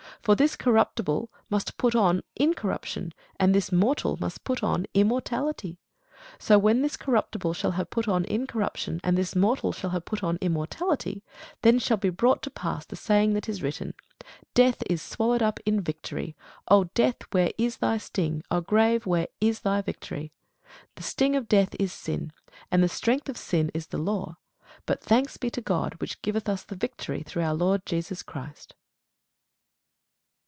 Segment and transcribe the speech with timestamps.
[0.21, 5.79] For this corruptible must put on incorruption, and this mortal must put on immortality.
[6.37, 10.21] So when this corruptible shall have put on incorruption, and this mortal shall have put
[10.23, 11.23] on immortality,
[11.63, 13.95] then shall be brought to pass the saying that is written,
[14.53, 16.35] Death is swallowed up in victory.
[16.67, 18.43] O death, where is thy sting?
[18.51, 20.31] O grave, where is thy victory?
[20.97, 22.31] The sting of death is sin;
[22.69, 24.37] and the strength of sin is the law.
[24.85, 28.75] But thanks be to God, which giveth us the victory through our Lord Jesus Christ.